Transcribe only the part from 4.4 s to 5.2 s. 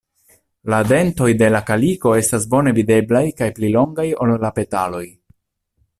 la petaloj.